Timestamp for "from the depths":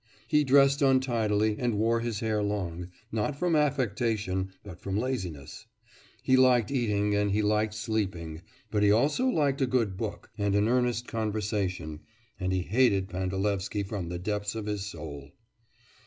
13.83-14.55